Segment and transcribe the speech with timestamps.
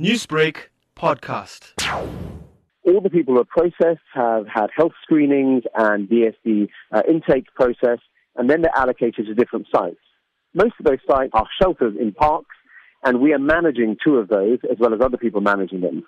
[0.00, 0.56] Newsbreak
[0.96, 1.70] podcast.
[2.84, 8.00] All the people are processed have had health screenings and DSD uh, intake process,
[8.34, 10.00] and then they're allocated to different sites.
[10.52, 12.56] Most of those sites are shelters in parks,
[13.04, 16.02] and we are managing two of those as well as other people managing them.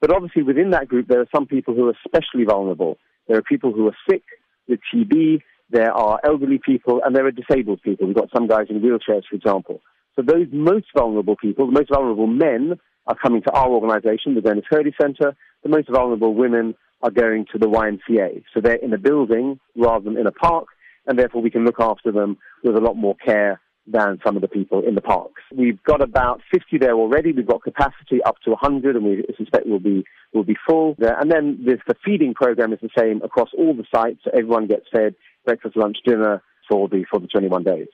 [0.00, 2.96] But obviously, within that group, there are some people who are especially vulnerable.
[3.26, 4.22] There are people who are sick
[4.68, 8.06] with TB, there are elderly people, and there are disabled people.
[8.06, 9.80] We've got some guys in wheelchairs, for example.
[10.14, 14.40] So those most vulnerable people, the most vulnerable men, are coming to our organization, the
[14.40, 15.34] Dennis Hurley Center.
[15.62, 18.44] The most vulnerable women are going to the YMCA.
[18.54, 20.66] So they're in a building rather than in a park,
[21.06, 24.42] and therefore we can look after them with a lot more care than some of
[24.42, 25.42] the people in the parks.
[25.52, 27.32] We've got about 50 there already.
[27.32, 31.18] We've got capacity up to 100, and we suspect we'll be will be full there.
[31.18, 34.20] And then this, the feeding program is the same across all the sites.
[34.24, 37.88] So everyone gets fed breakfast, lunch, dinner for the for the 21 days.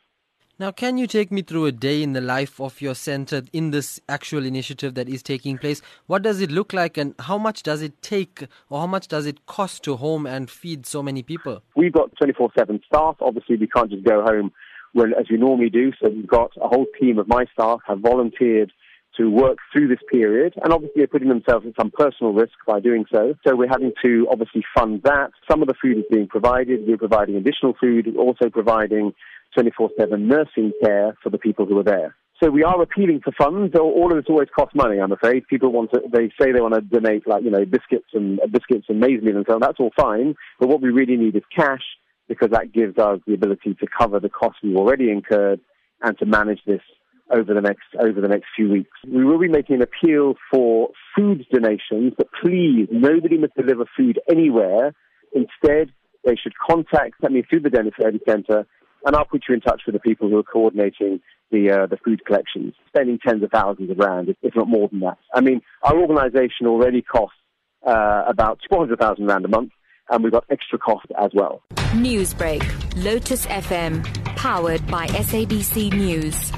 [0.61, 3.71] Now, can you take me through a day in the life of your center in
[3.71, 5.81] this actual initiative that is taking place?
[6.09, 9.25] What does it look like, and how much does it take, or how much does
[9.25, 11.63] it cost to home and feed so many people?
[11.77, 13.19] We've got 24 7 staff.
[13.21, 14.51] Obviously, we can't just go home
[14.95, 15.93] when, as we normally do.
[16.03, 18.73] So, we've got a whole team of my staff have volunteered
[19.19, 22.81] to work through this period, and obviously they're putting themselves at some personal risk by
[22.81, 23.35] doing so.
[23.47, 25.31] So we're having to obviously fund that.
[25.51, 26.87] Some of the food is being provided.
[26.87, 29.13] We're providing additional food, also providing
[29.57, 32.15] 24-7 nursing care for the people who are there.
[32.43, 33.75] So we are appealing for funds.
[33.77, 35.49] All of this always costs money, I'm afraid.
[35.49, 38.47] People want to, they say they want to donate like, you know, biscuits and, uh,
[38.47, 39.61] biscuits and maize meal and so on.
[39.61, 40.37] That's all fine.
[40.61, 41.83] But what we really need is cash
[42.29, 45.61] because that gives us the ability to cover the costs we've already incurred
[46.03, 46.83] and to manage this
[47.31, 48.91] over the next over the next few weeks.
[49.07, 54.21] We will be making an appeal for food donations, but please, nobody must deliver food
[54.31, 54.95] anywhere.
[55.33, 55.93] Instead,
[56.25, 58.67] they should contact me through the Dennis Hurley Centre
[59.05, 61.97] and I'll put you in touch with the people who are coordinating the uh, the
[62.05, 65.19] food collections, spending tens of thousands of rand, if not more than that.
[65.35, 67.39] I mean, our organisation already costs
[67.87, 69.71] uh, about 400,000 rand a month,
[70.11, 71.63] and we've got extra costs as well.
[71.93, 72.63] Newsbreak,
[73.03, 74.05] Lotus FM,
[74.37, 76.53] powered by SABC News.